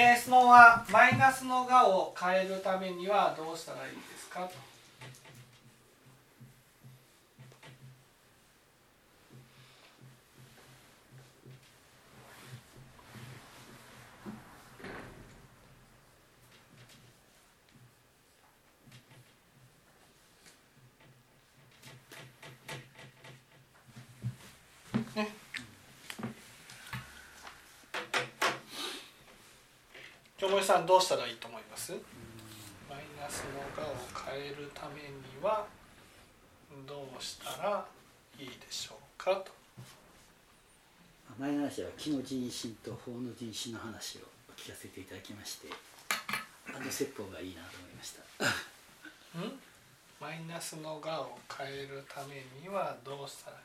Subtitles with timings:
[0.00, 4.70] えー、質問はマイナスのがを変えるためにはどうしたらいいですかと。
[30.40, 31.92] 京森さんどうしたらいいと思います？
[32.88, 33.94] マイナスのがを
[34.32, 35.10] 変えるために
[35.42, 35.66] は
[36.86, 37.86] どうしたら
[38.38, 39.52] いいでしょうかと。
[41.38, 44.22] 前の話は気の人心と法の人心の話を
[44.56, 45.68] 聞かせていただきまして
[46.74, 48.44] あの説法がいいなと思いました。
[49.38, 49.52] ん？
[50.20, 53.60] マイナスのがを変えるためにはどうしたらい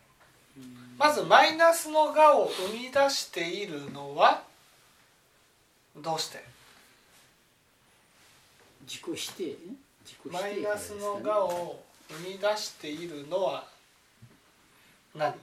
[0.61, 0.65] い？
[0.97, 4.43] まずマイナスのがを生み出しているのは
[5.97, 6.43] どうして？
[8.87, 9.57] 自己否定
[10.03, 13.65] 自己否定マイナスのがを生み出しているのは
[15.15, 15.33] 何？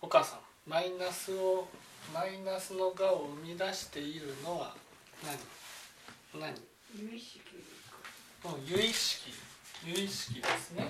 [0.00, 1.66] お母さんマイナスを
[2.14, 4.74] マイナスのがを生み出しているのは
[6.32, 6.40] 何？
[6.40, 6.54] 何？
[6.96, 7.40] 有意識
[8.44, 9.32] うん有意識
[9.84, 10.84] 有意識ですね。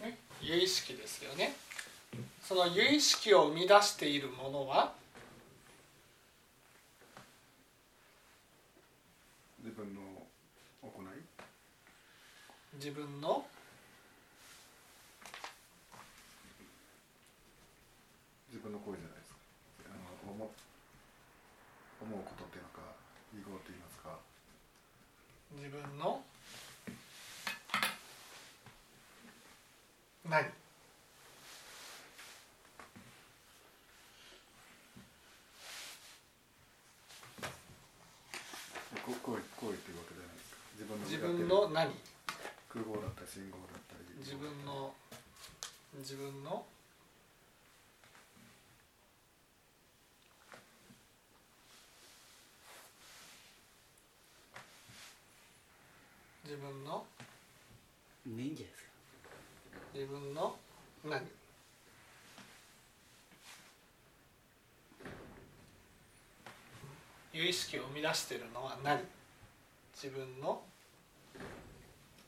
[0.00, 1.54] ね有意識ですよね。
[2.42, 4.92] その有意識を生み出しているものは？
[9.64, 10.00] 自分の
[10.82, 11.04] 行い？
[12.74, 13.46] 自分の
[18.52, 19.38] 自分の行為じゃないですか
[19.88, 19.96] あ
[20.26, 20.50] の思
[22.02, 22.80] 思うことっていうのか
[23.32, 24.18] 意語と言いますか？
[25.56, 26.22] 自分の？
[30.28, 30.44] 何
[39.04, 41.90] こ行為行為っていうわけじゃないですか自分の自やってる分の何
[42.68, 44.94] 空語だったり信号だったり自分の
[45.98, 46.64] 自分の
[56.52, 57.02] 自分の？
[58.26, 58.90] ねいいんじゃないですか。
[59.94, 60.54] 自分の？
[61.02, 61.22] 何？
[67.32, 69.00] 有意識を生み出しているのは何？
[69.94, 70.48] 自分の？
[70.48, 70.62] 思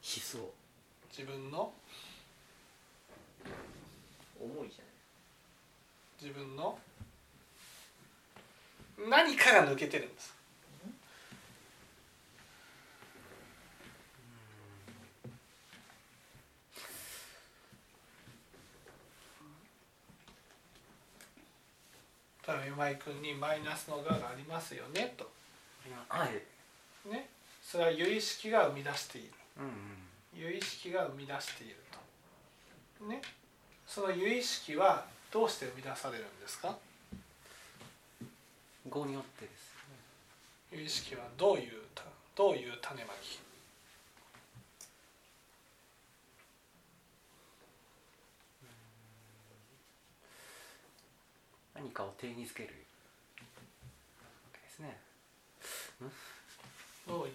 [0.03, 0.39] 想。
[1.11, 1.71] 自分の？
[4.41, 4.85] 重いじゃ
[6.23, 6.79] 自分の？
[9.07, 10.35] 何かが抜けてるんです
[22.85, 25.33] 今井君にマイナスの「が」がありますよねと。
[26.07, 27.09] はい。
[27.09, 27.31] ね。
[27.63, 29.33] それは有意識が生み出している。
[29.57, 30.09] うんうん。
[30.35, 31.77] 有意識が生み出している
[33.01, 33.05] と。
[33.07, 33.23] ね。
[33.87, 36.77] その有意識はどうして生み出されるんですか？
[38.87, 40.83] 語によってですよね。
[40.83, 42.05] 有意識はどういうた
[42.37, 43.39] どういう種まき？
[51.75, 52.69] 何かを手につける。
[52.69, 52.75] わ
[54.53, 54.97] けですね。
[57.07, 57.33] どういう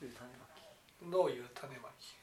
[0.02, 2.14] ういう種まきどういう種まき？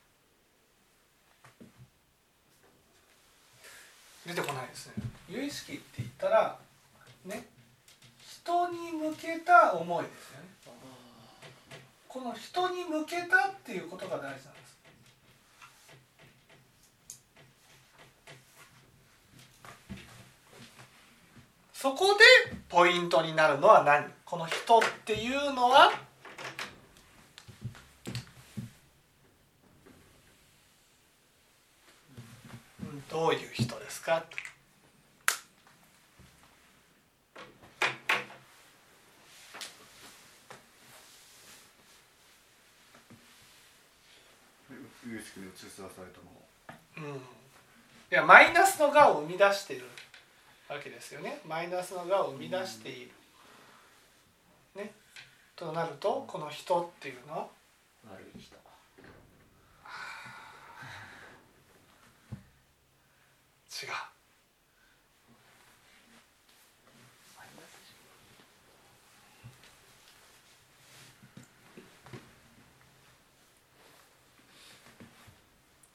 [4.28, 4.94] 出てこないですね。
[5.30, 6.60] 有意識って言ったら
[7.26, 7.48] ね
[8.20, 10.48] 人に向けた思いですよね。
[12.08, 14.61] この人に向けたっていうことが大事なんです
[21.82, 22.24] そこで
[22.70, 24.06] ポイントになるのは何？
[24.24, 25.92] この人っていうのは？
[32.84, 34.24] うんどういう人ですか？
[46.98, 47.10] うん、い
[48.12, 49.86] やマイナスのがを生み出している
[50.74, 51.42] わけですよね。
[51.46, 53.12] マイナスのがを生み出している。
[54.76, 54.94] ね、
[55.56, 57.48] となるとこの人っていうのは？
[58.10, 58.56] 悪い人。
[58.56, 58.60] 違
[63.88, 63.90] う。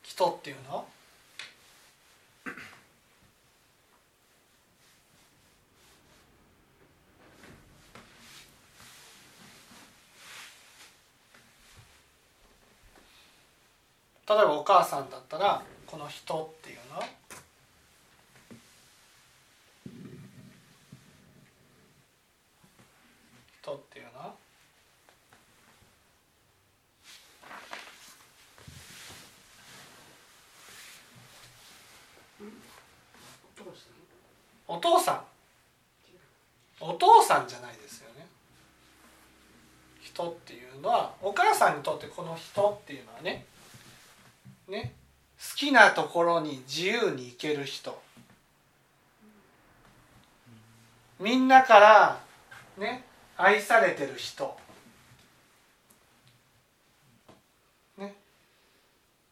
[0.02, 0.86] 人っていうの
[14.28, 16.98] 例えばお母さんだったらこの人っていうの？
[16.98, 17.06] は
[23.62, 24.20] 人っていうの？
[24.20, 24.34] は
[34.68, 35.20] お父さん。
[36.80, 38.26] お父さんじゃないですよね。
[40.02, 43.46] 人っていうのはお母さんにとってこの人っていうのはね
[44.68, 44.94] ね。
[45.38, 48.00] 好きなところに自由に行ける人。
[51.18, 52.20] みんなから
[52.78, 53.04] ね
[53.36, 54.56] 愛されてる人。
[57.98, 58.14] ね。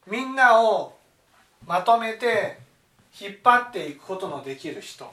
[0.06, 0.96] みんなを
[1.66, 2.58] まとめて
[3.18, 5.12] 引っ張っていくことのできる人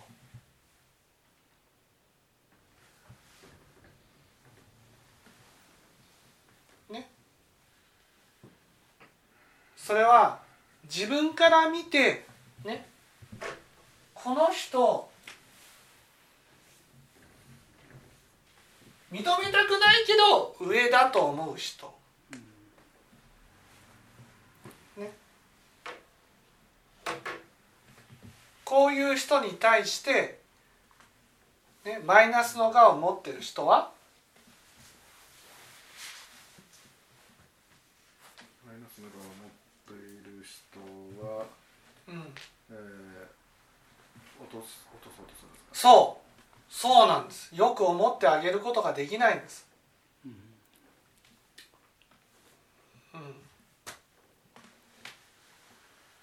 [6.90, 7.08] ね
[9.92, 10.40] それは
[10.86, 12.26] 自分から見て
[12.64, 12.86] ね
[14.14, 15.10] この人
[19.12, 21.94] 認めたくないけど上だと思う人。
[24.96, 25.12] ね。
[28.64, 30.40] こういう人に対して、
[31.84, 33.92] ね、マイナスの我を持ってる人は
[44.51, 45.89] とす落とそうとするんですか？
[45.89, 46.21] そう。
[46.74, 47.53] そうなんです。
[47.53, 49.68] よく思ってあげることができないんです、
[50.25, 50.36] うん、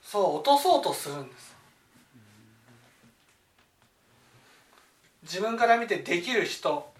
[0.02, 1.54] そう落とそうとするんです。
[5.22, 6.90] 自分から見てできる人。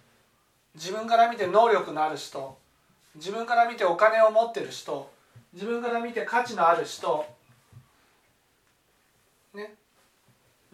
[0.74, 2.58] 自分から見て能力のある人。
[3.14, 5.10] 自分から見てお金を持ってる人。
[5.54, 7.24] 自分から見て価値のある人。
[9.54, 9.74] ね。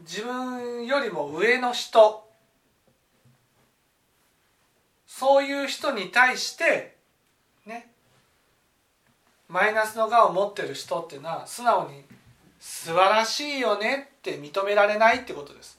[0.08, 2.24] 自分よりも上の人。
[5.06, 6.96] そういう人に対して
[7.66, 7.92] ね
[9.46, 12.02] マイナスの我を持ってる人っていうのは素直に
[12.58, 15.78] 素晴らしいよねって認められないってことです。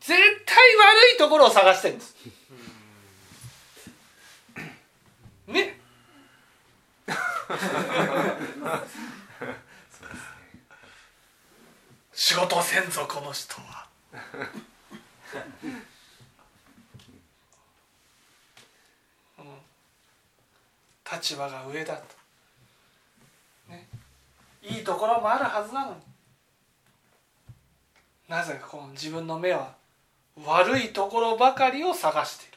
[0.00, 2.14] 絶対悪いところを探してるんです。
[5.46, 5.80] ね。
[12.18, 13.86] 仕事せんぞこの人は。
[21.12, 22.02] 立場が上だと、
[23.68, 23.86] ね、
[24.62, 26.00] いいところもあるはずなのに。
[28.28, 29.74] なぜかこの自分の目は
[30.44, 32.48] 悪いところばかりを探してい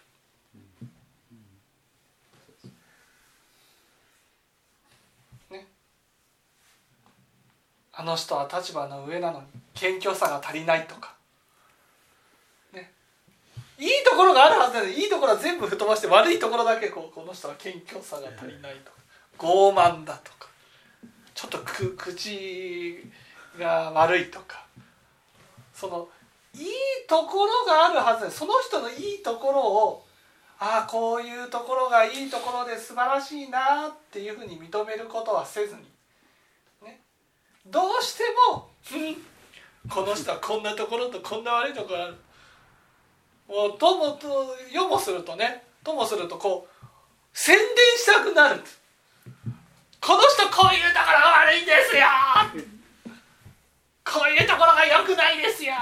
[5.51, 5.57] る。
[5.57, 5.67] ね、
[7.99, 11.13] あの人は立場の上なのに謙虚さが足りないとか、
[12.73, 12.93] ね、
[13.77, 18.97] いいところがあるはずなのにいいところは全部吹っ飛ばして悪いところだけこうこの人は謙虚さが足りないとか。
[19.37, 20.47] 傲慢だとか。
[21.35, 23.03] ちょっとく口
[23.59, 24.63] が悪いとか。
[25.73, 26.07] その
[26.55, 26.65] いい
[27.05, 30.05] ところがあるはずでその人のいいところを
[30.57, 35.81] ああこういうところがいいところで素晴らしいなっていうふうに認めることはせずに、
[37.69, 38.69] どうしても
[39.89, 42.15] この人はこんなところとこんな悪いところある
[43.47, 46.87] もうともとよもするとねともするとこう
[47.33, 47.65] 宣伝
[47.97, 48.61] したくなる
[50.01, 52.07] この人こういうところが悪いんですよ。
[54.05, 55.73] こういうところが良くないですよ。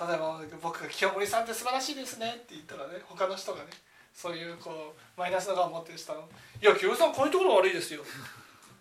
[0.00, 3.70] 例えば僕が「清盛さんって素晴らしいですね」って言ったらね他の人がね
[4.12, 6.18] そういうこうマイナスの側を持ってる人は
[6.60, 8.04] 「いや清盛さんこういうところが悪いですよ」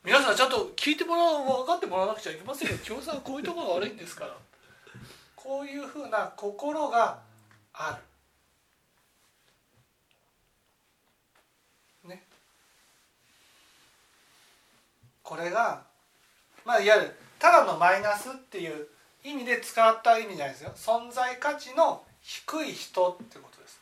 [0.03, 4.35] 皆さんちゃんと聞いてもらう分かってもらわなくちゃいけませんよ清さんこういうところが悪いんですから
[5.35, 7.19] こういうふうな心が
[7.73, 7.99] あ
[12.03, 12.09] る。
[12.09, 12.23] ね。
[15.21, 15.83] これが
[16.65, 18.87] まあいわゆるただのマイナスっていう
[19.23, 23.81] 意味で使った意味じゃないですよ存在価値の低い人ってことです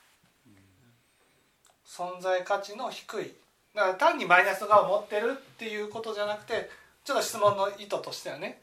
[1.86, 3.34] 存在価値の低い
[3.76, 6.70] だから単にマイナスがを持ってるっていうことじゃなくて
[7.04, 8.62] ちょっと質問の意図としてはね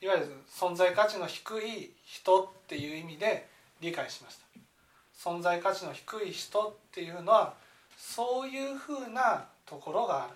[0.00, 3.48] いわゆる存在価値の低い人っていう意味で
[3.80, 7.54] 理解しました存在価値の低い人っていうのは
[7.96, 10.34] そういうふうなところがある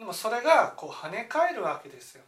[0.00, 2.22] でもそれがこう跳ね返るわけですよ。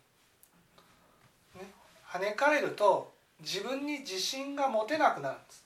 [1.55, 1.71] ね、
[2.07, 5.65] 跳ね返ると自分に自信が持てなくなるんです。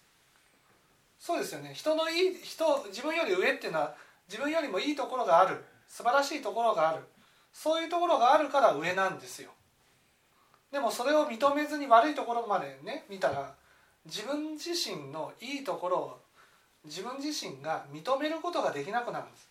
[1.18, 3.96] そうですよね人のいい人自分より上っていうのは
[4.28, 5.64] 自分よりもいいところがある。
[5.88, 7.02] 素晴らしいところがある。
[7.52, 9.50] そういうところがあるから上なんですよ。
[10.72, 13.54] でもそれを認めずに悪いところまでね見たら
[14.04, 16.20] 自分自身のいいところを
[16.84, 19.48] 自分自身が認めることができなくなるんです。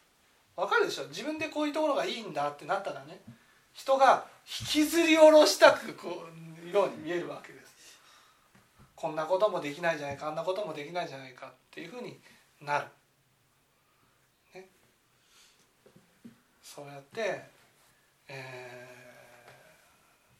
[0.55, 1.07] わかるでしょ？
[1.07, 3.19] 自分でこういうところがいいんだってなったらね
[3.73, 6.25] 人が引きずり下ろしたくこ
[6.65, 7.65] うように見えるわけです。
[8.95, 12.19] こんなこともできないじゃないかあんなこともできないじゃないかっていうふうに
[12.61, 12.85] なる、
[16.75, 17.41] そうやって、
[18.27, 18.95] えー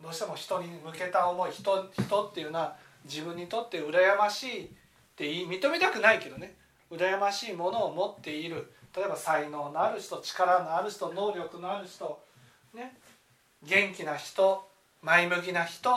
[0.05, 2.75] どうしても人に向けた思い人人っていうのは
[3.05, 4.67] 自分にとって羨ましいっ
[5.15, 6.53] て言い認めたくないけどね。
[6.91, 8.71] 羨ましいものを持っている。
[8.95, 12.19] 例えば才能のある人力のある人能力のある人、
[12.73, 12.95] ね、
[13.63, 14.67] 元気な人
[15.01, 15.89] 前向きな人、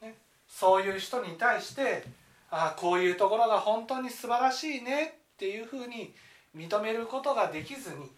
[0.00, 0.14] ね、
[0.48, 2.04] そういう人に対して
[2.50, 6.14] ああこういうところが本当に素晴らしいねっていうふうに
[6.56, 8.08] 認めることができずに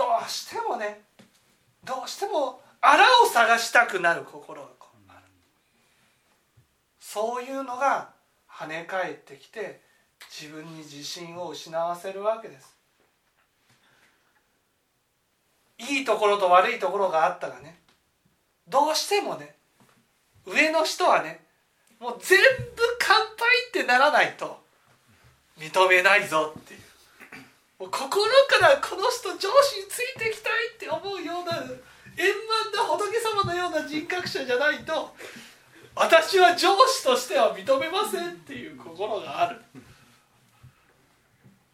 [0.00, 1.02] どうしてもね
[1.84, 5.20] どうしてもあらを探したくなる心がこうある。
[6.98, 8.08] そういうのが
[8.50, 9.82] 跳ね返ってきて
[10.30, 12.74] 自分に自信を失わせるわけです。
[15.76, 17.78] いいところと悪いところがあったらね
[18.68, 19.54] どうしてもね
[20.46, 21.44] 上の人はね
[21.98, 22.46] もう全部
[22.98, 23.26] 乾杯
[23.68, 24.62] ってならないと
[25.58, 26.80] 認めないぞっていう。
[27.80, 35.16] もう心からこの人上司についていきたいって思うような円満な仏様のような人格者じゃないと
[35.94, 39.60] 私は上司としては認めませんっていう心がある。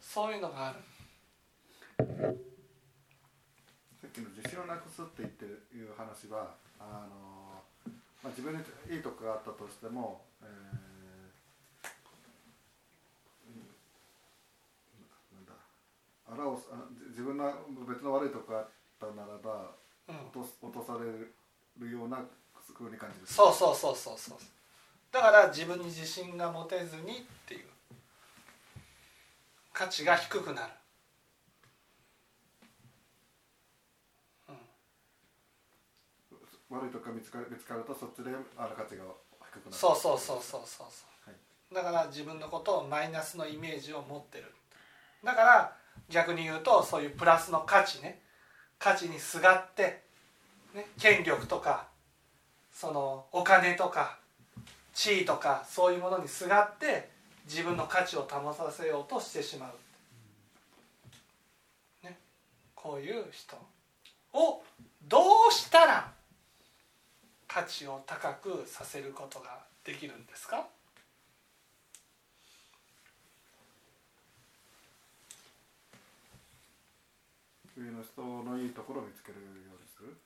[0.00, 0.78] そういうのがある。
[1.98, 2.04] さ
[4.06, 7.62] っきの自信をなくすって言ってるいう話はあの、
[8.22, 8.60] まあ、自分に
[8.90, 10.48] いいとこがあったとしても、えー
[13.46, 13.68] うん
[15.36, 15.52] なんだ
[16.28, 17.52] あらをあ自分の
[17.88, 18.68] 別の悪いとこがあっ
[19.00, 19.70] たならば
[20.08, 20.16] うん。
[20.28, 22.18] 落とす落とされるような
[22.74, 23.26] ふうに感じる。
[23.26, 24.38] そうそうそうそうそう。
[25.12, 27.04] だから自分に自信が持てずにっ
[27.46, 27.66] ていう。
[29.72, 30.72] 価値が低くなる、
[36.70, 39.04] 悪いとこが見つかる見つかるとそっちであら価値が
[39.52, 39.76] 低くなる。
[39.76, 41.74] そうそうそうそうそうそう、はい。
[41.74, 44.52] だから自分のことをマイナスのイメージを持ってる。
[45.22, 45.76] だから
[46.08, 48.20] 逆に言うとそういうプラスの価値ね。
[48.78, 50.02] 価値にすがって、
[50.74, 51.86] ね、権力とか
[52.72, 54.18] そのお金とか
[54.92, 57.08] 地位とかそういうものにすがって
[57.46, 59.70] 自分の価値を保たせようとしてしま
[62.02, 62.18] う、ね、
[62.74, 63.56] こういう人
[64.34, 64.62] を
[65.08, 66.12] どうしたら
[67.48, 70.66] 価値を高くさせることができるんですか？
[77.76, 80.16] 上の人のいいところを見つけるようにする？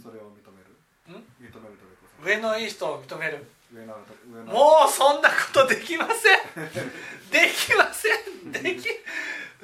[0.00, 0.70] それを認める？
[1.18, 1.24] ん？
[1.42, 2.26] 認めるということ？
[2.26, 3.44] 上のいい人を認める。
[3.74, 3.96] 上の
[4.32, 6.38] 上のもうそんなことできません。
[7.32, 8.08] できませ
[8.48, 8.52] ん。
[8.52, 8.88] でき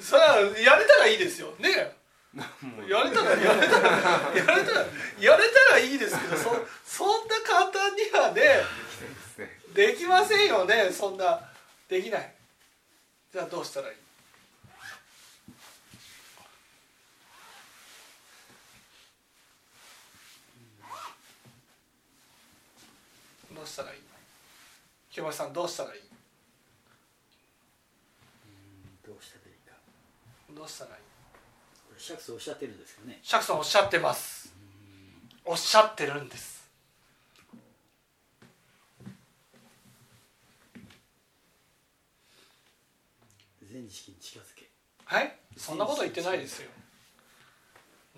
[0.01, 1.95] それはやれたらいいですよね。
[2.89, 3.91] やれたらやれたら
[4.35, 4.87] やれたら
[5.21, 6.51] やれたらいいですけどそ
[6.85, 8.63] そんな簡単にはね
[9.75, 10.91] できませんよね。
[10.91, 11.41] そんな
[11.89, 12.35] できない。
[13.33, 13.97] じゃあどうしたらいい？
[23.69, 23.99] うしたらいい？
[25.13, 26.01] 清盛さんどうしたらいい？
[29.07, 29.77] どうしたらいいか。
[30.57, 30.97] どうしたらいい？
[31.87, 33.21] これシャクスおっしゃってるんですよね。
[33.23, 34.55] シャクさんおっしゃってます。
[35.45, 36.59] おっしゃってるんです。
[43.71, 44.69] 全知識に近づけ。
[45.05, 45.39] はい？
[45.57, 46.71] そんなこと言ってないですよ。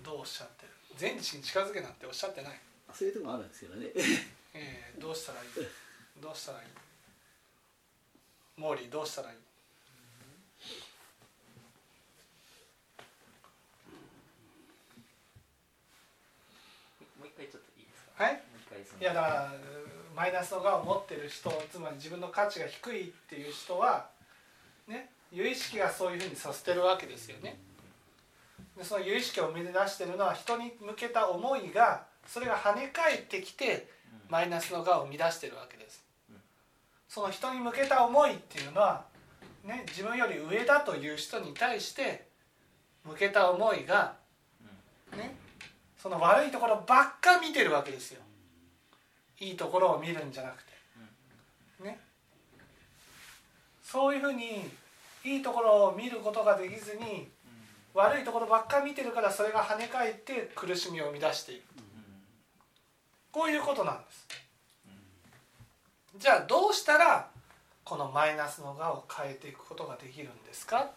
[0.04, 0.72] どうおっしゃってる？
[0.96, 3.86] 全知に近づけなんておっしゃってない、あそういうとこあるんですけどね
[4.54, 5.48] えーどうしたらいい？
[6.20, 6.64] どうしたらいい？
[8.56, 9.36] モーリーどうしたらいい？
[17.18, 18.24] もう一回ちょっといいですか？
[18.24, 18.42] はい？
[19.00, 19.52] いやだから
[20.14, 24.08] マイナスの我を持ってる人つまり自分の価値が低いっていう人は
[24.86, 27.56] ね有意識がそういうふうにさせてるわけですよね。
[28.76, 33.88] でその有意識を生み出してるのは人に向けた思いがそれが跳ね返ってきて
[34.30, 36.04] マイナスの我を生み出してるわけです。
[37.08, 39.04] その人に向けた思いっていうのは、
[39.64, 42.28] ね、自分より上だという人に対して
[43.04, 44.14] 向けた思いが、
[45.16, 45.34] ね、
[46.00, 48.20] その悪いところばっか見てるわけですよ。
[49.40, 50.70] いいところを見るんじゃなくて。
[51.82, 51.98] ね。
[53.82, 54.70] そういうふうに
[55.24, 57.28] いいところを見ることができずに
[57.92, 61.62] 悪いところばっか見てるからそれが跳ね返って苦しみを生み出している
[63.32, 64.26] こういうことなんです。
[66.18, 67.30] じゃあどうしたら
[67.84, 70.90] このマイナスの我を変えていくことができるんですか？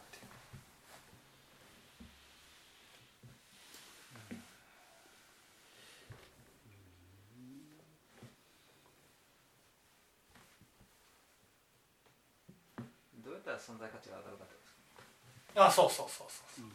[13.54, 14.60] 存在価値が上がるかってこ
[14.98, 15.06] とで
[15.52, 15.66] すか？
[15.68, 16.66] あそうそうそうそう。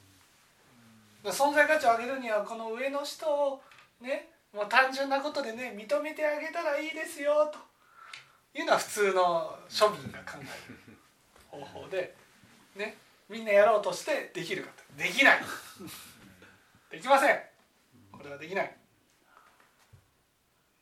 [1.24, 3.60] で存在価値を上げるにはこの上の人を
[4.00, 7.58] ねもう単純なことでね認めてあげたらいいですよと。
[8.54, 10.42] いうのは普通の庶民が考え
[10.90, 10.96] る
[11.46, 12.16] 方法で
[12.76, 12.96] ね
[13.28, 15.40] みんなやろうとしてできるかとできない。
[16.90, 17.38] できません。
[18.10, 18.76] これはできない。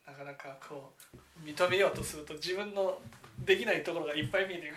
[0.07, 2.99] なかなかこう認めようとすると自分の
[3.41, 4.75] できないところがいっぱい見えてうー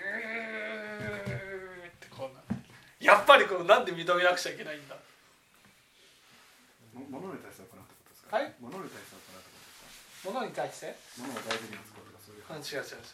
[1.87, 4.97] ってこうなってやっぱりこうなんで認めなくちゃいけないんだ。
[7.09, 7.53] 物に対
[8.31, 8.53] はい。
[8.61, 9.15] 物に対して？
[9.17, 12.61] 行うってことですか物に対して物を大事に扱うとかそういううん。
[12.61, 13.09] 違う違う違う。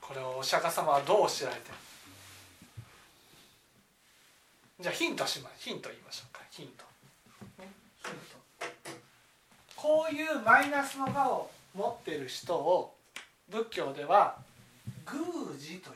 [0.00, 1.74] これをお釈迦様はどう知られてる？
[4.80, 6.42] じゃあヒントしまヒント言いましょうか。
[6.50, 6.84] ヒント、
[7.62, 7.72] ね、
[8.04, 8.36] ヒント。
[9.74, 12.94] こういうマイナスの我を持ってる人を
[13.50, 14.36] 仏教では
[15.10, 15.22] 宮
[15.58, 15.94] 司という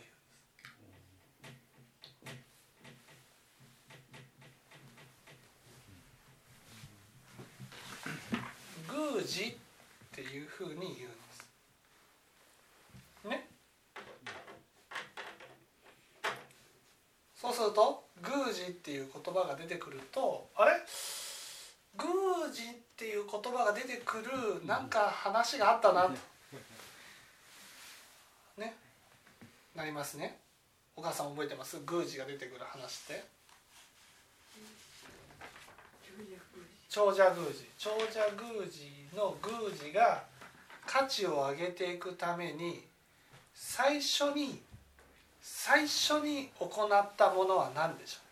[9.14, 9.54] 宮司っ
[10.14, 10.96] ていうふうに言うんで
[13.22, 13.28] す。
[13.28, 13.48] ね。
[17.35, 20.73] そうすると宮司っていう言葉が出てくるとあれ？
[21.97, 26.11] 宮司っていう言葉が出てくるなんか話があったなと。
[28.59, 28.75] ね。
[29.75, 30.38] なりますね。
[30.94, 31.79] お母さん覚えてます？
[31.90, 33.25] 宮司が出てくる話って。
[36.88, 37.97] 長者宮司長者
[38.37, 40.25] 宮司の宮司が
[40.87, 42.83] 価値を上げていくために
[43.55, 44.61] 最初に
[45.40, 48.28] 最初に行ったものは何でしょう？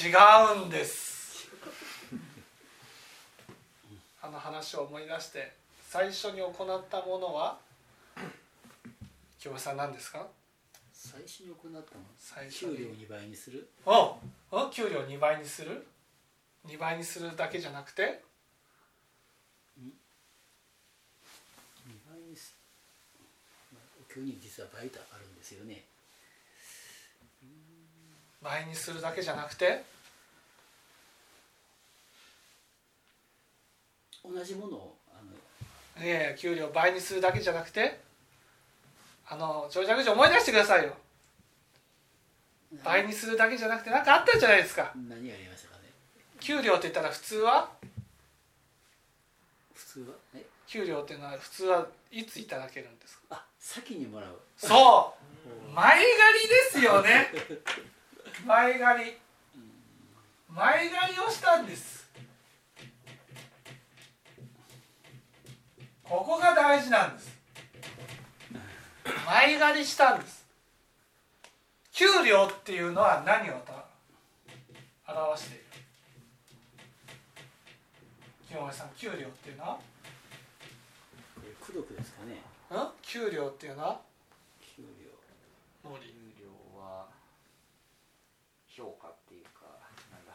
[0.00, 0.08] 違
[0.62, 1.48] うんです。
[4.22, 5.52] あの話を思い出して
[5.86, 6.54] 最初に行っ
[6.88, 7.58] たものは
[9.38, 10.26] 京平さん何ですか？
[10.94, 11.84] 最初に行ったの
[12.16, 13.68] 最初給料に2倍にする。
[13.84, 14.16] お
[14.50, 15.86] お給料2倍にする
[16.66, 18.22] ？2倍にするだけじゃなくて
[19.78, 19.90] ？2
[22.08, 22.36] 倍に
[24.00, 25.84] お経に実は倍とあるんですよね
[28.42, 29.84] 倍にするだけじゃなくて
[34.24, 35.20] 同じものをあ
[35.98, 38.00] のいやいや給料倍にするだけじゃなくて
[39.28, 40.94] あの長者口思い出してくださいよ。
[42.84, 44.92] 倍にするだけじゃなくて何かあったんじゃないですか。
[45.08, 45.90] 何やりましたかね？
[46.40, 47.68] 給料って言ったら普通は？
[49.74, 50.06] 普通は？
[50.34, 50.44] え？
[50.66, 53.22] 給料っていうのは普通はいついただけるんですか？
[53.30, 54.38] あ先にもらう。
[54.56, 55.14] そ
[55.68, 55.70] う。
[55.74, 56.04] 前借
[56.42, 57.28] りですよね
[58.44, 59.16] 前借り。
[60.48, 62.10] 前借りをしたんです。
[66.02, 67.32] ここが大事なんです。
[69.26, 70.44] 前借りしたんです。
[71.92, 73.86] 給料っていうのは何をた
[75.12, 75.64] 表している？
[78.48, 79.74] 清盛さん給料っていうのは？
[79.76, 82.34] これ功徳ですかね。
[82.34, 82.88] ん？
[83.02, 84.00] 給料っていうのは？
[84.76, 85.90] 給料。
[85.90, 86.14] 森
[88.74, 89.66] 評価っていうか
[90.10, 90.32] なんだ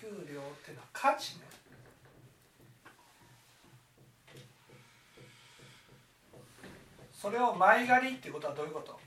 [0.00, 1.42] 給料っていうのは価値ね。
[7.12, 8.98] それを前借りっていうことはどういうこと？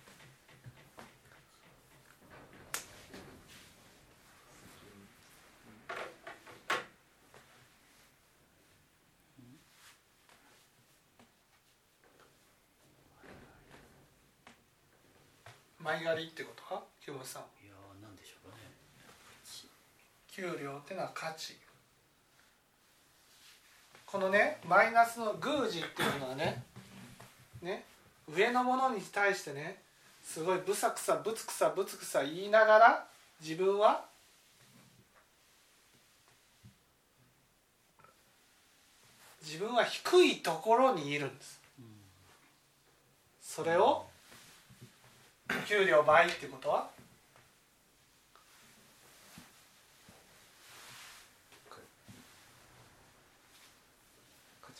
[15.79, 17.62] 前借りってことか清本さん。
[20.35, 21.55] 給料っていうのは価値。
[24.07, 26.63] このねマイナスの宮司っていうのはね
[27.61, 27.83] ね
[28.27, 29.77] 上のものに対してね
[30.23, 33.05] すごいブサクサブツクサブツクサ言いながら
[33.41, 34.05] 自分は
[39.43, 41.59] 自分は低いところにいるんです。
[43.41, 44.05] それを
[45.67, 46.92] 給料倍ってことは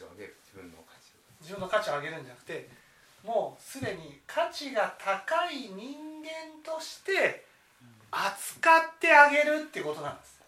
[0.04, 1.20] を上げる自分の価値を。
[1.42, 2.70] 自分の価値を上げるんじゃなくて
[3.24, 6.30] もうすでに価値が高い人間
[6.64, 7.46] として
[8.12, 10.40] 扱ってあげるっていうことなんです。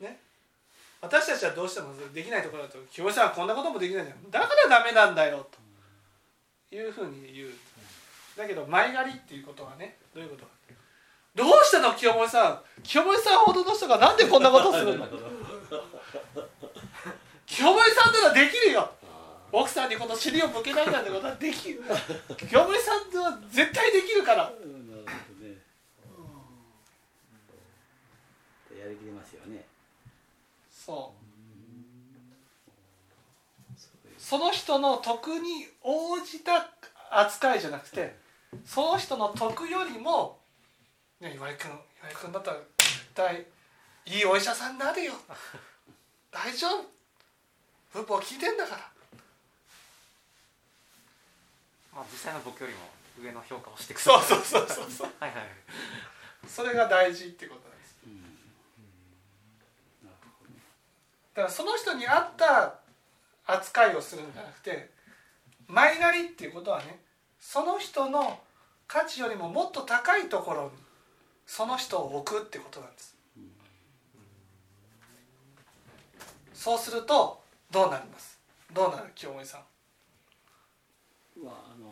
[0.00, 0.18] ね？
[1.00, 4.16] 私たちはどうしてもできないところだと「清美さんはこんなこともできないんだよ。
[4.30, 5.46] だからダメなんだよ」
[6.70, 7.50] というふうに言う。
[8.36, 10.52] だけど前借りっていうことはねどういうことか
[11.34, 12.60] どうしたの清盛さん？
[12.82, 15.06] 清盛さんほどの人がなんでこんなことするの？
[17.46, 18.90] 清盛さんならできるよ。
[19.52, 21.82] 奥さんにこの尻を向けないなんてことはできる。
[22.48, 24.52] 清盛さんは絶対できるから。
[28.78, 29.64] やりきれますよね。
[30.70, 31.20] そう。
[34.18, 36.70] その人の徳に応じた
[37.10, 38.14] 扱いじゃなくて
[38.64, 40.39] その人の徳よりも、
[41.20, 41.70] ね、岩井君
[42.02, 43.46] 岩井君だったら絶対
[44.06, 45.12] いいお医者さんになるよ。
[46.32, 46.90] 大丈夫。
[47.92, 48.90] 文法聞いてんだから。
[51.92, 52.88] まあ実際の僕よりも
[53.20, 55.12] 上の評価をしてくれそうそうそうそうそう。
[55.20, 55.48] はいはい
[56.48, 57.96] それが大事ってことなんです。
[58.06, 58.22] うん。
[60.02, 60.60] なるほどね
[61.34, 62.80] だからその人に合った
[63.44, 64.90] 扱いをするんじゃなくて
[65.66, 67.04] 前借りっていうことはね
[67.38, 68.42] その人の
[68.86, 70.89] 価値よりももっと高いところに
[71.52, 73.16] その人を置くってことなんです。
[76.54, 78.38] そうするとどうなります？
[78.72, 79.60] どうなる清盛さん。
[81.44, 81.90] まああの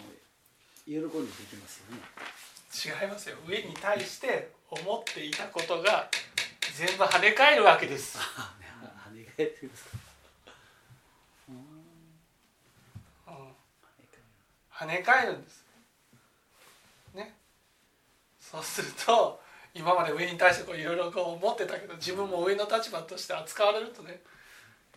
[0.86, 1.10] 喜んでで
[1.50, 3.02] きますよね。
[3.02, 3.36] 違いますよ。
[3.48, 6.08] 上に対して思っていたことが
[6.76, 8.16] 全部跳ね返るわけです。
[9.04, 9.90] 跳ね返ってるんですか？
[14.72, 15.64] 跳ね返るんです。
[17.14, 17.34] ね。
[18.40, 24.20] そうすると今まで上に対してこういろいろこう思ってたけど自分も上の立場として扱われるとね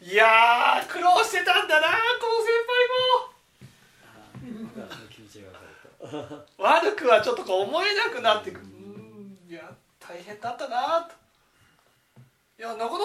[0.01, 2.87] いや苦労してたんだなこの先輩
[3.27, 3.31] も。
[6.57, 11.13] 悪くはちょっとこう思えなくなってくうんいや大変だったなと。
[12.57, 12.95] いやなかなか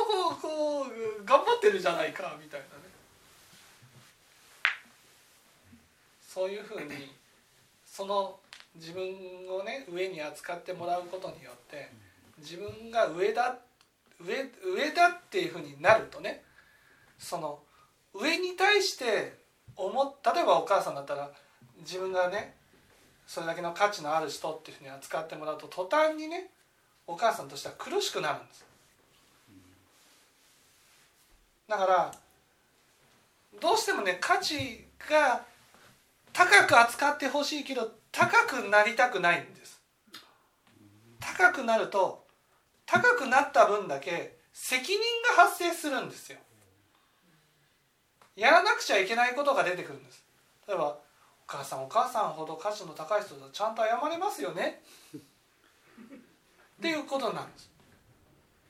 [0.40, 2.82] こう頑張ってるじゃないかみたいなね。
[6.26, 7.14] そういうふうに
[7.86, 8.38] その
[8.76, 9.04] 自分
[9.48, 11.90] をね上に扱ってもらうことによって
[12.38, 13.58] 自分が上だ
[14.20, 16.42] 上上だっていうふうになるとね
[17.18, 17.58] その
[18.14, 19.34] 上に対して
[19.76, 21.30] 思例えばお母さんだったら
[21.80, 22.54] 自分がね
[23.26, 26.50] それだけの価値のある人っていうふうに扱ってもらうと途端にね
[27.06, 28.64] お母さんとしては苦しくなるんです。
[31.68, 32.14] だから
[33.60, 35.44] どうしてもね価値が
[36.32, 39.78] 高く扱ってほしいけど高くなりたくないんです。
[41.20, 42.26] 高くなると
[42.86, 44.98] 高くなった分だけ責任
[45.36, 46.38] が発生するんですよ。
[48.34, 50.24] やらなくちゃいけないことが出てくるんです。
[50.66, 50.98] 例えばお
[51.46, 54.80] 母さんお母さんほど価値の高い人とちゃんと謝れますよね。
[55.14, 57.70] っていうことなんです。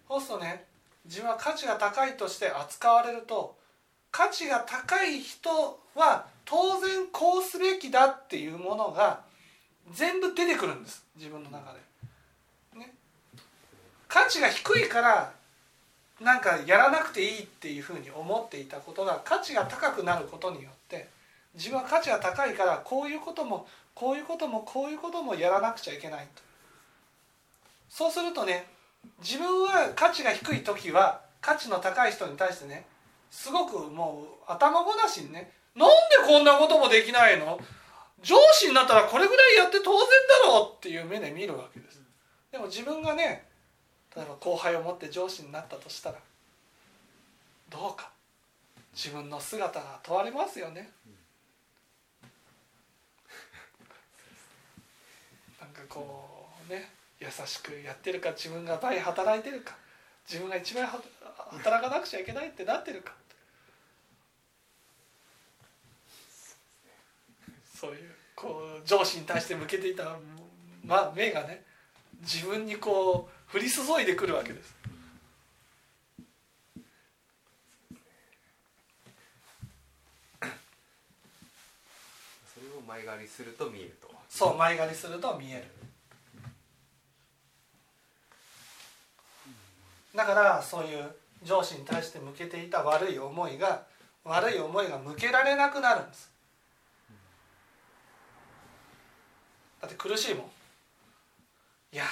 [0.08, 0.64] そうするとね
[1.04, 3.56] 自分は価値が高いとして扱われると
[4.10, 9.25] 価値が高い人は当然こうすべきだっていうものが
[9.92, 11.04] 全部出てくるんです。
[11.16, 12.80] 自分の中で。
[12.80, 12.92] ね、
[14.08, 15.32] 価値が低いから
[16.20, 21.08] なんかやらなくていいっていうふうに思っていたことが価値が高くなることによって
[21.54, 26.42] 自分は価値が高いからこういうこともこういうこともこういうこともやらなくちゃいけないと。
[27.88, 28.66] そうするとね
[29.20, 32.84] 自分は価値が低い時は価値の高い人に対してね
[33.30, 35.94] すごくもう頭ごなしにねなんで
[36.26, 37.58] こんなこともできないの？
[38.22, 40.00] 上司になったらこれぐらいやって当然
[40.44, 42.00] だろうっていう目で見るわけです。
[42.50, 43.46] でも自分がね
[44.14, 46.16] 例えば後輩を持って上司になったとしたら
[47.70, 48.10] どうか。
[48.96, 50.90] 自分の姿が問われますよね、
[55.60, 59.76] なんかこうね優しくやってるか自分が倍働いてるか
[60.26, 60.98] 自分が一番は
[61.50, 63.12] 働かなくちゃいけないってなってるか
[67.78, 67.98] そういう
[68.34, 70.16] こう上司に対して向けていた、
[70.84, 71.62] ま、目がね
[72.22, 74.74] 自分にこう降り注いでくるわけです。
[82.54, 84.10] それを前借りすると見えると。
[84.28, 85.64] そう前借りすると見える。
[90.14, 93.82] だからそういう上司に対して向けていた悪い思いが
[94.24, 96.35] 悪い思いが向けられなくなるんです
[99.80, 100.46] だって苦しいもん。
[101.92, 102.04] いや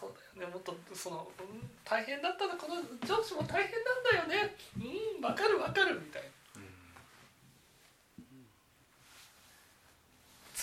[0.00, 0.54] そうだよね。
[0.54, 3.94] もっとその、うん、大変だったなこの上司も大変な
[4.26, 4.56] んだよね。
[4.76, 4.78] う
[5.18, 6.28] ん分かる分かるみたいな。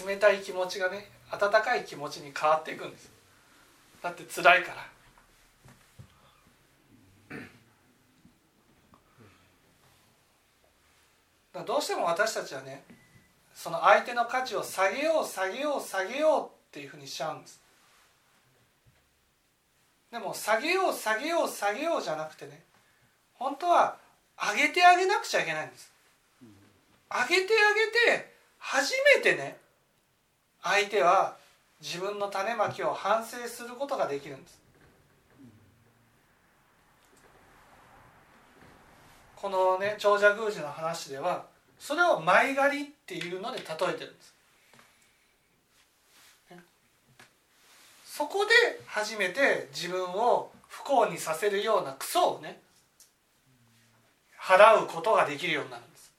[0.06, 3.10] 冷たい気持ちがね温かい気持ちに変わっていくんです
[4.02, 4.88] だって辛いから。
[11.54, 12.84] だからどうしても私たちはね
[13.58, 17.60] その相手の価値を下げよう下げよう下げようっていうふうにしちゃうんです。
[20.12, 22.62] でも下げよう下げよう下げようじゃなくてね
[23.34, 23.98] 本当は
[24.54, 25.92] 上げてあげなくちゃいけないんです。
[27.10, 27.74] 上げてあ
[28.08, 29.58] げて初めてね
[30.62, 31.36] 相手は
[31.82, 34.62] 自分の種まきを反省することができるんです。
[39.36, 44.34] このね長者宮司の話ではそれを前借りっていうので例えてるんです。
[48.06, 48.52] そこで
[48.88, 52.60] 初めて自分を不幸にさせるようなクソをね
[54.42, 56.12] 払うことができるようになるんです。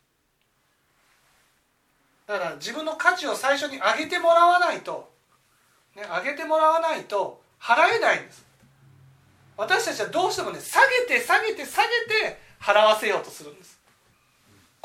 [2.28, 5.10] だから自分の価値を最初に上げてもらわないと、
[5.96, 8.46] ね、上げてもらわないと払えないんです。
[9.56, 11.88] 私たちはどうしてもね下げて下げて下げ
[12.28, 13.77] て払わせようとするんです。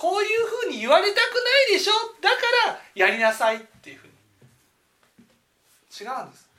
[0.04, 1.40] こういうふうに言われたくな
[1.70, 1.94] いでしょ。
[2.20, 2.36] だか
[2.68, 4.14] らやりなさいっていうふうに。
[5.98, 6.50] 違うんです。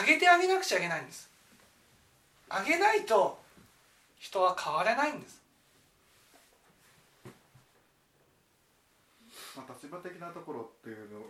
[0.00, 1.30] 上げてあげなくちゃいけないんです。
[2.50, 3.38] 上げないと
[4.18, 5.40] 人は変われないんです。
[9.54, 11.20] まあ、立場的なところっていうの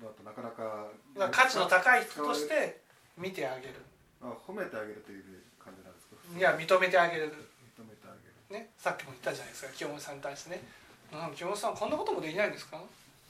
[0.00, 0.92] だとなかなか
[1.32, 2.82] 価値の高い人として
[3.18, 3.74] 見てあげる。
[4.22, 5.24] あ褒めてあげるという
[5.58, 6.38] 感じなんですか？
[6.38, 7.34] いや認めてあげる
[8.50, 10.62] ね、さっきも言ったじゃないですか清盛さんに対してね
[11.12, 12.78] 「うん清盛さんこんなこともできないんですか？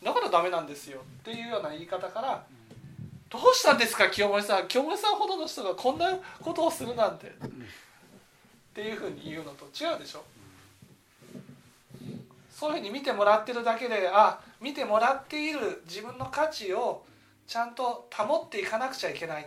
[0.02, 2.44] だからダメなんですよ」っていうような言い方から
[3.30, 4.68] 「どうしたんですか清盛さん？
[4.68, 6.10] 清盛さんほどの人がこんな
[6.42, 7.32] ことをするなんて」っ
[8.74, 10.24] ていうふうに言うのと違うでしょ？
[12.50, 17.04] そういうふうに見てもらってるだけであ見てもらっている自分の価値を
[17.46, 19.46] ちゃんと保っていかなくちゃいけない。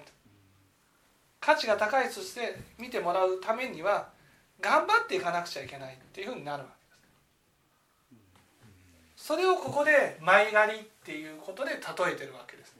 [1.39, 4.10] 価値が高いとして見てもらうためには
[4.60, 8.22] 頑張っていかなくちゃいけないっていうふうになるわけで
[9.17, 9.28] す。
[9.28, 12.76] それをここで前借りっていうことで例えてるわけです。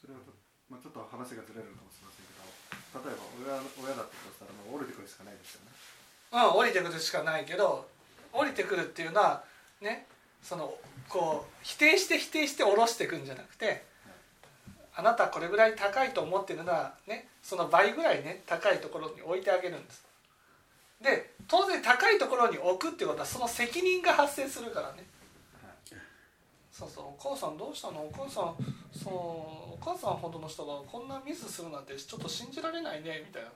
[0.00, 0.20] それは、
[0.70, 5.72] まあ、ちょっと話がずれるかもしれませんけど例えば親親だったとしたらもう降りてくるしかないですよね。
[6.32, 7.88] うん降りてくるしかないけど
[8.32, 9.44] 降りてくるっていうのは
[9.80, 10.06] ね
[10.42, 10.74] その
[11.08, 13.84] こう否定して否定して下ろしていくんじゃなくて
[14.96, 20.04] あなたこれぐらい高いと思ってるのはねその倍ぐらいね高いところに置いてあげるんです。
[21.00, 25.04] で当然高いところに置くってことはその責任が発生するからね。
[26.72, 28.00] そうそうお母さんどうしたの？
[28.00, 28.54] お母さん
[28.92, 29.12] そう
[29.74, 33.50] お母さんほどの人がこんなミスするなんてちょっと信じられないねみたいな。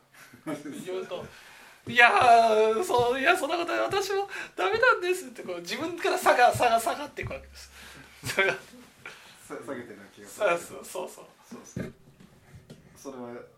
[0.85, 1.24] 言うと
[1.88, 2.11] 「いや
[2.85, 3.81] そういやそんなことない。
[3.81, 7.70] 私もダメなんです」ってこう自分から差が差が下がっていくわけです。
[9.56, 11.24] 下げてる気がすそうるそうそうそう。
[11.48, 11.90] そうですね。
[12.96, 13.48] それはえ？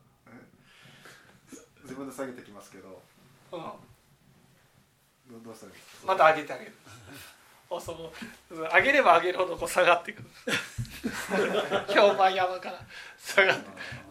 [1.82, 3.02] 自分で下げてきますけど。
[3.52, 5.78] うん、どどうしたらいい？
[5.78, 6.72] ですかまた上げてあげる。
[7.70, 8.12] おその
[8.74, 10.22] 上げれば上げるほどこう下がっていく
[11.92, 12.78] 評判山から。
[13.18, 13.66] 下がって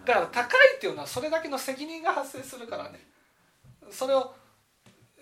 [0.05, 3.07] だから高いっていうのはそれだけの責任が発生するからね。
[3.91, 4.33] それを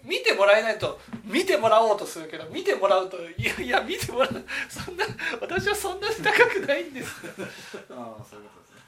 [0.03, 5.05] 見てもらえないと見てもらおうとするけど見てもらうといやいや見てもらうそんな
[5.41, 7.15] 私はそんなに高くないんです
[7.91, 8.81] ああそういうことですね。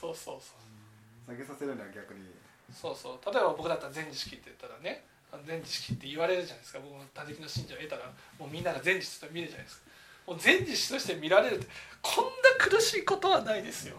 [0.00, 1.32] そうそうそう。
[1.32, 2.30] 下げさせるには逆に。
[2.72, 3.32] そうそう。
[3.32, 5.04] 例えば僕だったら全知識って言ったらね
[5.46, 6.78] 全知識って言われるじゃないですか。
[6.80, 9.92] 僕も他力の信者を得たらもうみんなが全知識と見るじゃないですか。
[10.26, 11.66] もう全知識として見られるって
[12.00, 13.96] こんな苦しいことはないですよ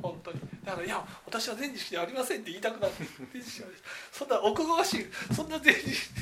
[0.00, 0.40] 本当に。
[0.64, 2.92] だから「いや私は全知識ではありません」って言いたくなる
[3.32, 3.68] 全知識は
[4.12, 6.14] そんなおこがましいそんな全知識。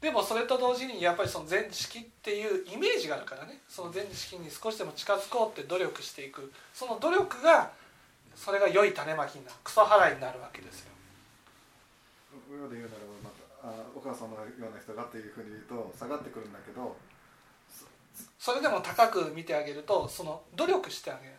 [0.00, 3.60] でもそれと同時にやっぱりその全知識っていうイメージがあるからね。
[3.68, 6.52] その全知識に少しでも近づこうって努力していく。
[6.72, 7.72] その努力が
[8.36, 10.92] それが良い種まきになるクソ払いになるわけですよ。
[12.50, 16.96] 親で言うならば、まあ、お母さんのような人がっていうふうに言うと下がってくるんだけど
[18.38, 21.34] それでも高く見てあげるとその努力してあげる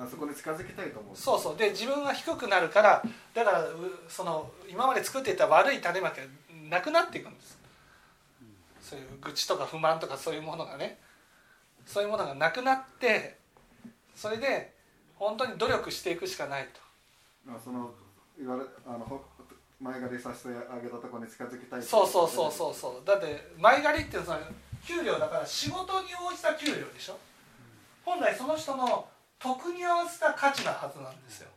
[0.00, 1.16] あそこに近づきたいと思う。
[1.16, 1.56] そうそう。
[1.56, 3.02] で自分が低くなるから
[3.34, 3.74] だからう
[4.08, 6.22] その今まで作っていた悪い種まきが
[6.70, 7.58] なくなっていくんです。
[8.80, 10.98] そういう愚痴とか不満とかそういうものがね。
[11.86, 13.38] そういうものがなくなって
[14.14, 14.74] それで
[15.16, 17.52] 本当に努力していくしかないと。
[17.52, 17.90] あその
[18.38, 19.20] 言われあのほ
[19.80, 23.06] 前借りさせてあげたところに近づきたいそうそうそうそうそう。
[23.06, 24.40] だって前借りっていうのは
[24.86, 27.18] 給料だから仕事に応じた給料でしょ。
[28.04, 29.08] 本来その人の
[29.42, 31.48] 得に合わせた価値なはずなんですよ、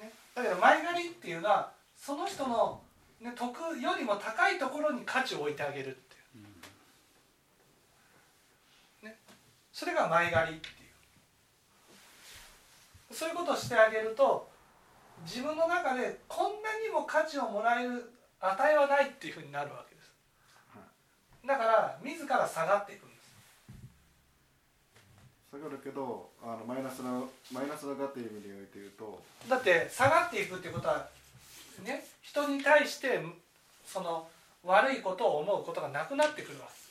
[0.00, 2.80] ね、だけど前借りっていうのはその人の、
[3.20, 6.40] ね、得よりも高いところに価値を置いてあげるってい
[9.02, 9.16] う、ね、
[9.72, 10.74] それが前借りっていう。
[13.14, 14.48] そういうことをしてあげると
[15.24, 20.12] 自分の中でこんなにも価値をもらえる値はないっていうふうになるわけです。
[21.46, 23.13] だから自ら下がっていくんです。
[25.54, 31.08] 下がるけどあのマイナスのマイナスのがっていう意味において言うとだって下がっていくっていうことは
[31.84, 33.20] ね人に対して
[33.86, 34.26] その
[34.64, 36.84] 悪いことを思うことがなくなってくるわけ。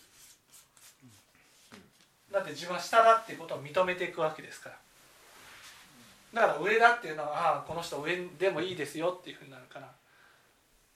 [2.32, 6.42] だって自分は下だっていうことを認めていくわけですから。
[6.48, 9.92] だから上だっていうのはああこの人上でもいいですよっていうふうになるから。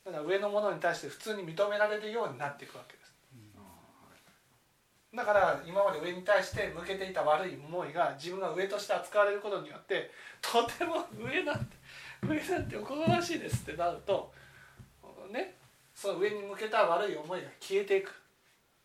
[0.06, 3.07] だから上のものに対して普通に認められるようになっていくわけです。
[5.18, 10.12] だから今まで上に対して向けていた悪い思いが自分が上として扱われることによって
[10.44, 11.76] とても上なんて
[12.22, 14.32] 上なんておこがましいですってなると
[15.32, 15.56] ね
[15.96, 18.14] その上に向けた悪い思いが消えていく。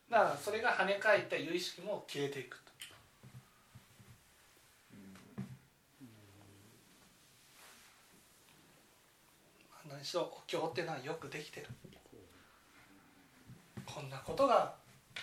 [0.09, 2.73] だからそれが跳ね返った有意識も消えていくと。
[9.87, 11.67] 何しろお経っていうのはよくできてる。
[13.85, 14.75] こんなことが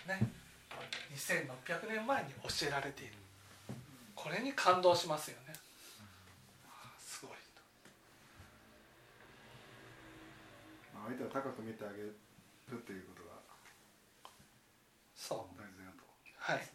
[0.08, 0.40] ね
[1.16, 3.14] 2600年前に教えられている。
[4.16, 5.54] これに感動しますよね。
[7.00, 7.38] すごい
[11.08, 12.16] 相手を高く見てあげる
[12.74, 13.30] っていうことが
[15.16, 15.58] そう。
[15.58, 16.04] 大事だと。
[16.38, 16.68] はい。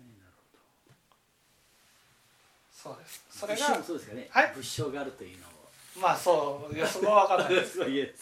[2.72, 3.24] そうです。
[3.30, 4.52] それがそうですかね、はい。
[4.54, 5.52] 仏性があるというのも
[6.00, 7.80] まあそういやそこは分かんないです。
[7.80, 8.14] はい。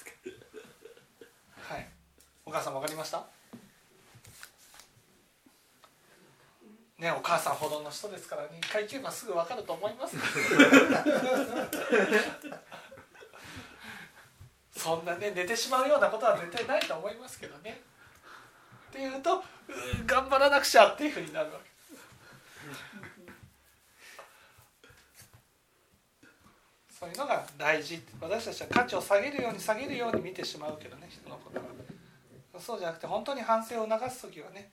[2.44, 3.24] お母さん分かりました？
[7.02, 8.50] ねお母さんほどの人ですからね。
[8.62, 10.16] 一回聞けばすぐ分かると思います。
[14.76, 17.80] そんなね寝てしまうようなことは絶対ないと思いますけどね。
[18.90, 19.42] っていうとう
[20.06, 21.72] 頑張らなくちゃっていうふうになるわけ。
[26.88, 28.00] そういうのが大事。
[28.20, 31.64] 私たちは価値を下げるように下げるように見てしまうけどね人のことは。
[32.60, 34.70] そうじゃなくて本当に反省を促す時はね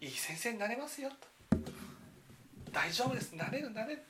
[0.00, 1.26] いい先生になれますよと。
[2.72, 3.32] 大丈夫です。
[3.34, 4.02] なれるなれる。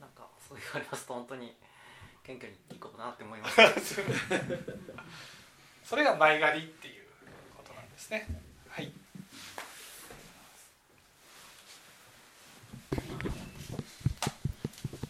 [0.00, 1.54] なんかそう言われますと本当に
[2.22, 4.00] 謙虚にいこうかなって思います。
[5.84, 7.04] それが前借りっていう
[7.56, 8.43] ことなんですね